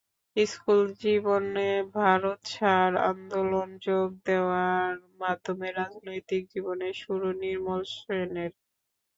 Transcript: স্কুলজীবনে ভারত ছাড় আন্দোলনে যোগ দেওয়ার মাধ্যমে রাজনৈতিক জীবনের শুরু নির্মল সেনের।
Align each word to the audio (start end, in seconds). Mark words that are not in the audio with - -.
স্কুলজীবনে 0.35 1.69
ভারত 1.95 2.39
ছাড় 2.51 2.95
আন্দোলনে 3.09 3.75
যোগ 3.87 4.07
দেওয়ার 4.25 4.93
মাধ্যমে 5.21 5.67
রাজনৈতিক 5.73 6.41
জীবনের 6.53 6.95
শুরু 7.03 7.27
নির্মল 7.41 7.81
সেনের। 7.95 8.51